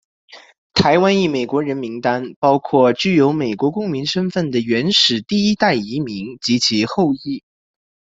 [0.73, 7.43] 台湾裔美国人名单包括具有美国公民身份的原始第一代移民及其后裔。